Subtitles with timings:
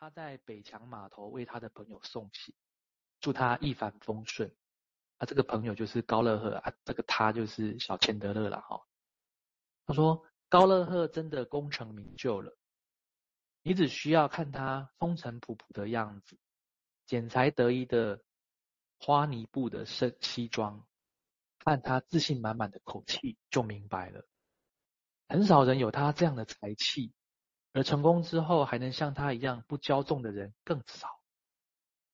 [0.00, 2.54] 他在北墙码头为他的朋友送行，
[3.20, 4.54] 祝他一帆风顺。
[5.18, 8.86] 他这个朋友就是高乐赫啊，这个他就是小钱德勒了哈。
[9.86, 12.56] 他说高乐赫真的功成名就了，
[13.62, 16.38] 你只需要看他风尘仆仆的样子，
[17.06, 18.22] 剪裁得意的
[19.00, 20.86] 花呢布的身西装，
[21.58, 24.24] 看他自信满满的口气，就明白了。
[25.28, 27.12] 很少人有他这样的才气，
[27.72, 31.20] 而成功之后还能像他一样不骄纵的人更少。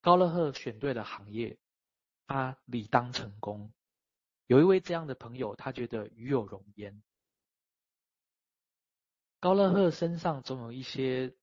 [0.00, 1.58] 高乐赫选对了行业，
[2.26, 3.72] 他理当成功。
[4.46, 7.02] 有一位这样的朋友，他觉得与有荣焉。
[9.38, 11.34] 高乐赫身上总有一些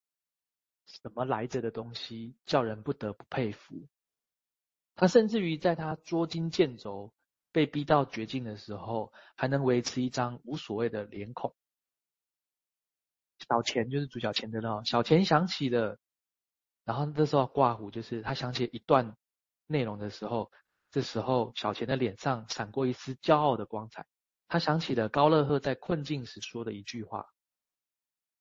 [0.86, 3.88] 什么来着的东西，叫人不得不佩服。
[4.94, 7.12] 他甚至于在他捉襟见肘，
[7.52, 11.54] 被逼到绝境的时候，还能维持一张无所谓的脸孔。
[13.48, 15.98] 小钱就是主角钱德勒，小钱想起了，
[16.84, 19.16] 然后这时候挂胡，就是他想起一段
[19.66, 20.52] 内容的时候，
[20.90, 24.06] 这时候小钱的脸上闪过一丝骄傲的光彩。
[24.48, 27.26] 他想起了高乐赫在困境时说的一句话：“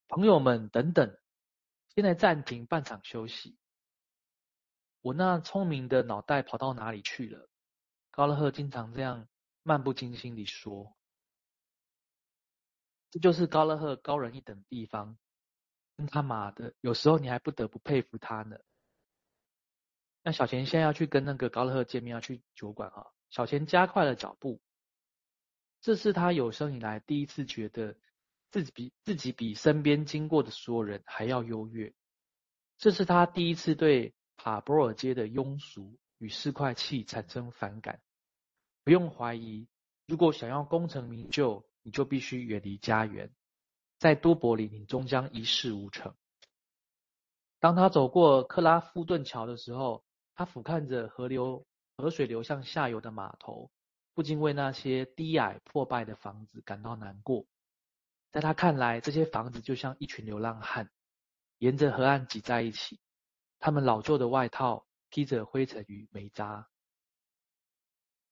[0.09, 1.17] 朋友们，等等，
[1.95, 3.58] 现在暂停半场休息。”
[5.02, 7.49] 我那聪明的脑袋跑到哪里去了？
[8.11, 9.27] 高乐赫经常这样
[9.64, 10.97] 漫不经心地说。
[13.11, 15.17] 这就是高乐赫高人一等的地方，
[15.95, 18.58] 跟他妈的，有时候你还不得不佩服他呢。
[20.23, 23.14] 那小钱现在要去跟那个高乐赫见面，要去酒馆哈。
[23.30, 24.61] 小钱加快了脚步，
[25.81, 27.95] 这是他有生以来第一次觉得
[28.52, 31.94] 自己比自己比身边经过的所有人还要优越。
[32.77, 38.02] 这是他第一次对帕博尔街的庸俗与市侩气产生反感。
[38.83, 39.67] 不用怀疑，
[40.05, 43.31] 如果想要功成名就，你就必须远离家园，
[43.97, 46.16] 在都柏林，你终将一事无成。
[47.59, 50.03] 当他走过克拉夫顿桥的时候，
[50.36, 51.66] 他俯瞰着河流，
[51.98, 53.72] 河水流向下游的码头，
[54.14, 57.45] 不禁为那些低矮破败的房子感到难过。
[58.32, 60.92] 在他看来，这些房子就像一群流浪汉，
[61.58, 62.99] 沿着河岸挤在一起，
[63.58, 66.67] 他们老旧的外套披着灰尘与煤渣。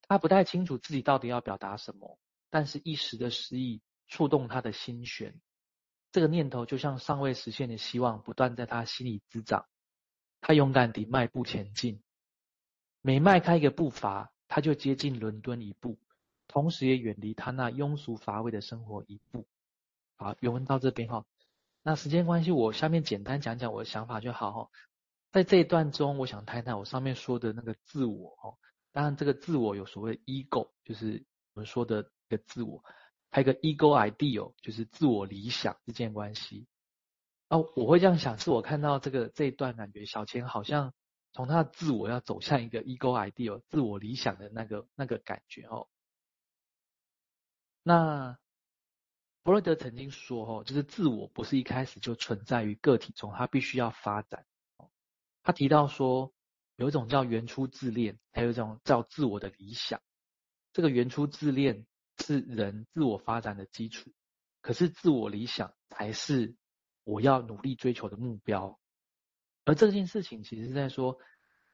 [0.07, 2.19] 他不太清楚自己到底要表达什么。
[2.49, 5.41] 但是，一时的失意触动他的心弦，
[6.11, 9.65] 这个念头就像尚未实现的希望，不断在他心里滋长。
[10.39, 12.01] 他勇敢地迈步前进，
[13.01, 15.97] 每迈开一个步伐，他就接近伦敦一步，
[16.47, 19.47] 同时也远离他那庸俗乏味的生活一步。
[20.15, 21.25] 好，原文到这边哈。
[21.81, 24.69] 那时间关系，我下面简单讲讲我的想法就好哈。
[25.31, 28.57] 在这一段中，我想谈谈我上面说的那个自我哦。
[28.91, 32.11] 当然，这个自我有所谓 ego，就是我们说的。
[32.27, 32.83] 一个自我，
[33.29, 36.67] 还有一个 ego ideal，就是自我理想之间关系。
[37.47, 40.93] 哦，我会这样想，是我看到这个这一段，感觉小钱好像
[41.31, 45.87] 从他的自我要走向一个 ego ideal，自我理想的那个那个感觉哦。
[47.83, 48.39] 那
[49.43, 54.43] 弗洛德曾经说，哦，就是自我不是一开始就存在于个体中，他必须要发展。
[55.43, 56.33] 他提到说，
[56.77, 60.01] 有一种叫原初自恋，还有一种叫自我的理想。
[60.73, 61.85] 这个原初自恋。
[62.17, 64.11] 是人自我发展的基础，
[64.61, 66.55] 可是自我理想才是
[67.03, 68.79] 我要努力追求的目标。
[69.65, 71.19] 而这件事情其实是在说，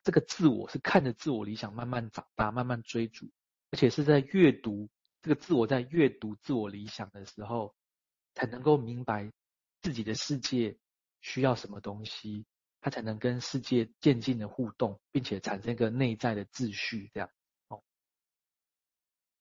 [0.03, 3.29] 这个自我是看着自我理想慢慢长大、慢慢追逐，
[3.69, 4.89] 而且是在阅读
[5.21, 7.75] 这个自我在阅读自我理想的时候，
[8.33, 9.31] 才能够明白
[9.81, 10.77] 自己的世界
[11.21, 12.45] 需要什么东西，
[12.79, 17.29] 他才能跟世界渐进的互动，并且产生一个内在的秩序，这样。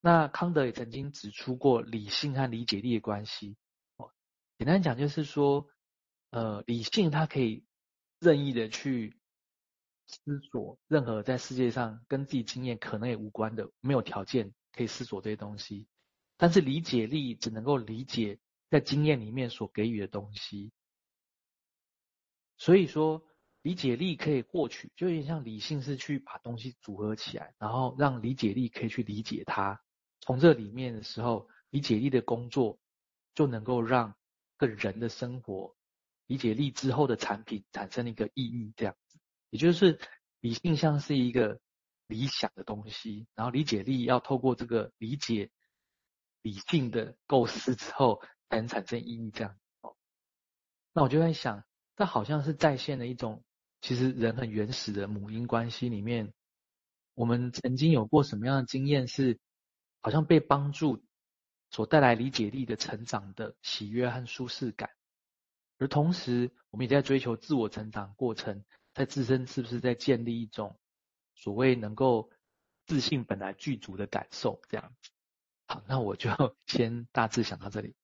[0.00, 3.56] 那康德也曾经指出过理性和理解力的关系。
[3.96, 4.10] 哦，
[4.56, 5.68] 简单讲就是说，
[6.30, 7.64] 呃，理性它可以
[8.18, 9.18] 任意的去
[10.06, 15.86] 思索任何在世界上跟自己经验可能也无关的、没有条件可以思索这些东西。
[16.38, 18.38] 但是理解力只能够理解
[18.70, 20.72] 在经验里面所给予的东西。
[22.56, 23.22] 所以说，
[23.60, 29.82] 理解力可以获取，就有点像理性是去把东西组合起来，然后让理解力可以去理解它。
[30.20, 32.78] 从这里面的时候，理解力的工作
[33.34, 34.14] 就能够让
[34.58, 35.74] 个人的生活，
[36.26, 39.18] 理解力之后的产品产生一个意义，这样子，
[39.48, 39.98] 也就是
[40.40, 41.58] 理性像是一个
[42.06, 45.50] 理想的东西，然后理解力要透过这个理解
[46.42, 49.56] 理性的构思之后，才能产生意义，这样。
[49.80, 49.96] 哦，
[50.92, 51.64] 那我就在想，
[51.96, 53.42] 这好像是再现了一种，
[53.80, 56.34] 其实人很原始的母婴关系里面，
[57.14, 59.38] 我们曾经有过什么样的经验是？
[60.00, 61.02] 好像被帮助
[61.70, 64.91] 所带来理解力的成长的喜悦和舒适感，
[65.78, 70.78] 而同时，我们也在追求自我成长过程，在自身是不是在建立一种
[71.34, 72.30] 所谓能够
[72.86, 74.60] 自信本来具足的感受？
[74.68, 75.10] 这样子。
[75.66, 76.30] 好，那我就
[76.66, 77.94] 先大致想到这里。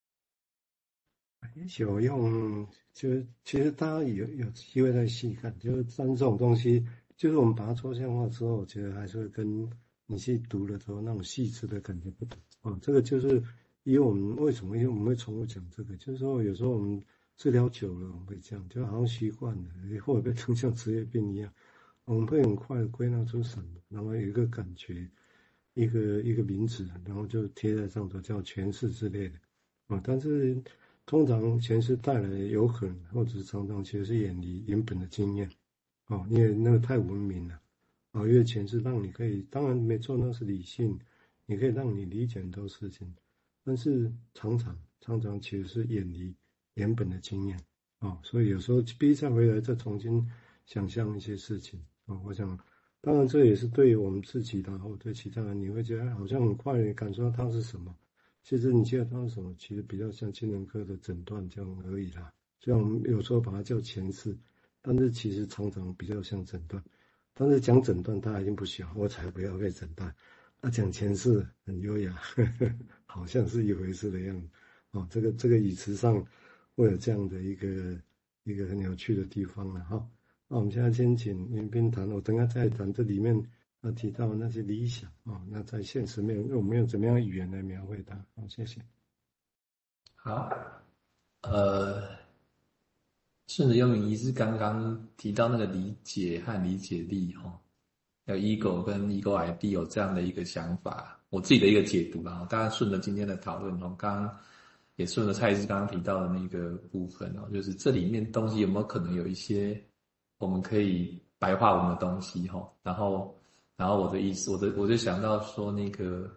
[1.54, 9.68] 也许我用，就是其实大家有有机会再细看，就是像这种东西，就是我们把它抽象化之后，我觉得还是会跟
[10.06, 12.78] 你去读的时候那种细致的感觉不同啊。
[12.80, 13.42] 这个就是
[13.84, 17.02] 因为我们为什么因为我们会重复讲这个，就是说有时候我们。
[17.38, 19.68] 治疗久了，我们会这样，就好像习惯了，
[20.02, 21.52] 或者变成像职业病一样，
[22.06, 25.06] 我们会很快归纳出什么，然后有一个感觉，
[25.74, 29.38] 一个一个名词，然后就贴在上头，叫诠释之类的
[29.88, 30.00] 啊。
[30.02, 30.56] 但是
[31.04, 35.46] 通常诠释带来的有可能，或者是常常其实是远离原本的经验
[36.06, 37.60] 啊，因为那个太文明了
[38.16, 38.26] 啊。
[38.26, 40.98] 因为诠释让你可以，当然没错，那是理性，
[41.44, 43.14] 你可以让你理解很多事情，
[43.62, 46.34] 但是常常常常其实是远离。
[46.74, 47.58] 原本的经验
[48.00, 50.22] 啊、所以有时候逼再回来，再重新
[50.66, 52.58] 想象一些事情啊、我想，
[53.00, 57.96] 当然这也是对于我们自己的，或对其他人，你会觉得好像很快你感受到它是什么。
[58.42, 62.30] 其实你记得它是什么，其实比较像精神科的诊断这样而已啦。
[62.60, 64.36] 虽然我们有时候把它叫前世，
[64.82, 66.84] 但是其实常常比较像诊断。
[67.38, 70.12] 但是讲诊断，他已经不需要，我才不要被诊断。
[70.60, 72.74] 那讲前世很优雅呵呵，
[73.04, 74.48] 好像是一回事的样子
[74.92, 75.06] 哦。
[75.10, 76.26] 这个这个语词上。
[76.76, 77.98] 会有这样的一个
[78.44, 80.06] 一个很有趣的地方了哈。
[80.46, 83.34] 那我们现在先请云彬谈，我等下再谈这里面
[83.80, 88.14] 他提到那些理想啊，那在现实面，我们用怎么样语言来描绘它？
[88.34, 88.82] 好，谢谢。
[90.16, 90.54] 好，
[91.40, 92.06] 呃，
[93.46, 97.52] 顺着用仪是刚刚提到那个理解和理解力哈，
[98.26, 102.46] 有 ego 跟 ego ID 有这样的一个想法，我自己的一个解读啦。
[102.50, 104.36] 大家顺着今天的讨论，从刚刚。
[104.98, 109.78] 也顺着蔡医师刚刚提到的那个部分哦，就是这里面东西有没有可能有一些
[110.38, 112.66] 我们可以白话文的东西哈？
[112.82, 113.38] 然后，
[113.76, 116.34] 然后我的意思，我的我就想到说那个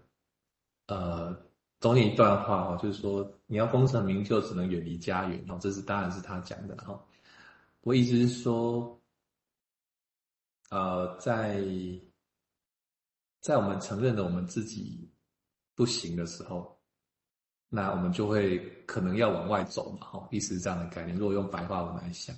[0.87, 1.33] 呃，
[1.79, 7.03] 中间一段话哦，就是说你要功成名就，只能远离家园哦，这是当然是他讲的哈。
[7.81, 9.01] 我意思是说，
[10.69, 11.59] 呃，在
[13.41, 15.09] 在我们承认了我们自己
[15.73, 16.77] 不行的时候。
[17.71, 21.15] 那我们就会可能要往外走嘛，哈，意思是这样的概念。
[21.17, 22.35] 如果用白话文来想，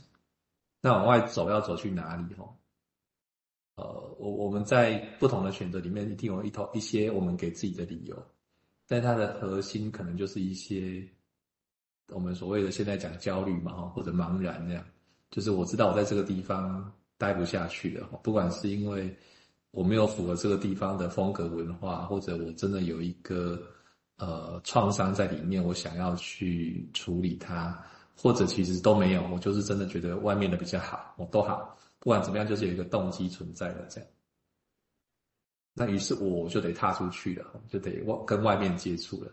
[0.81, 2.34] 那往外走要走去哪里？
[2.36, 2.56] 哈，
[3.75, 8.25] 呃，我我们在不同的选择里面，一定有一套一些我们给自己的理由，
[8.91, 11.01] 但它的核心可能就是一些
[12.09, 14.83] 我们所谓的现在讲焦虑嘛，或者茫然这样，
[15.29, 19.15] 就是我知道我在这个地方待不下去了，不管是因为
[19.71, 23.57] 我没有符合这个地方的风格文化，或者我真的有一个。
[24.17, 27.83] 呃，创伤在里面，我想要去处理它，
[28.15, 34.07] 或者其实都没有，我就是真的觉得外面的比较好，我都好，不管怎么样，就是有一个动机存在的这样。
[35.73, 39.31] 那于是我就得踏出去了，就得外跟外面接触了。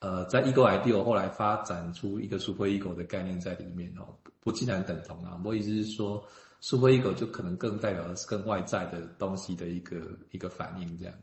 [0.00, 5.40] 呃，在 Ego Ideal 后来发展出一个 Super Ego 的概念在里面哦，不尽然等同啊。
[5.44, 6.22] 我意思是说
[6.60, 10.00] ，Super Ego 就可能更代表的是更外在的东西的一个
[10.32, 11.14] 一个反应这样。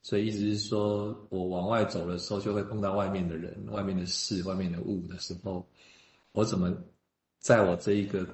[0.00, 5.66] 所以意思是说，我往外走的时候，就会碰到外面的人、外面的事、外面的物的时候，
[6.32, 6.72] 我怎么
[7.40, 8.24] 在我这一个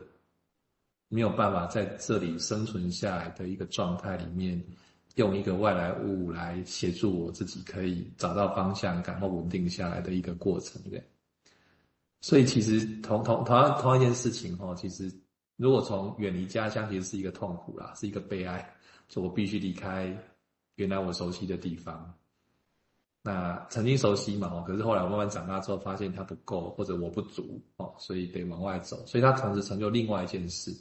[1.09, 4.63] 没有办法在这里生存下来的一个状态里面，
[5.17, 11.03] 用一个外来物来协助我自己，可以找到方向感或稳定下来的一个过程，对。
[12.21, 15.11] 所以其实同同同样同一件事情哈，其实
[15.57, 18.75] 如果从远离家乡，其实是一个痛苦啦，是一个悲哀，
[19.09, 20.17] 就我必须离开。
[20.77, 22.15] 原来我熟悉的地方，
[23.23, 29.05] 那曾经熟悉嘛，可是后来我慢慢长大之后，发现它不够，或者我不足哦，所以得往外走。
[29.07, 30.75] 所以它同时成就另外一件事，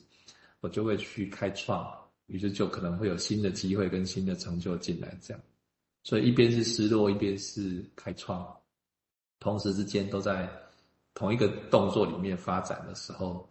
[0.62, 1.86] 我就会去开创，
[2.30, 5.44] 于是就可能会有新的机会跟新的成就进来，这样。
[6.04, 8.48] 所以一边是失落，一边是开创，
[9.40, 10.50] 同时之间都在
[11.14, 13.48] 同一个动作里面发展的时候，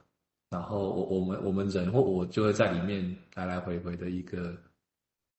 [0.48, 4.56] 然后我我们我们人或我就会在里面来来回回的一个。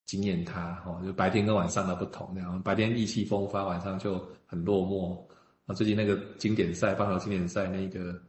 [0.06, 5.16] 经验它哦，就白天跟晚上的不同那样，白天意气风发，晚上就很落寞。
[5.66, 8.20] 啊，最近那个经典赛，棒球经典赛那个，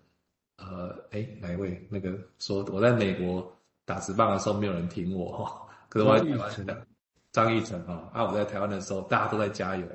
[0.58, 1.84] 呃，哎，哪一位？
[1.89, 3.51] 那个说我在美国
[3.85, 5.67] 打直棒的时候，没有人挺我哈。
[5.89, 6.88] 可是我在台湾的
[7.31, 9.88] 张义成哈，啊，我在台湾的时候，大家都在加油。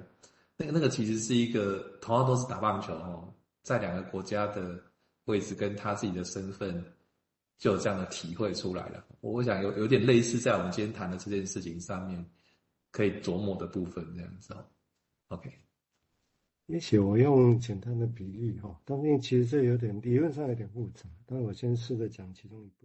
[0.57, 4.81] 那个那个其实是一个同样都是打棒球哦，在两个国家的
[5.25, 6.85] 位置跟他自己的身份。
[7.59, 9.03] 就有这样的体会出来了。
[9.23, 12.23] 我想有有点类似在我们今天谈的这件事情上面
[12.93, 14.63] 可以琢磨的部分，这样子哦。
[15.29, 15.51] OK，
[16.67, 22.85] 也许我用简单的比喻哈，但是其实这有点理论上有点复杂，但我先试着讲其中一部分。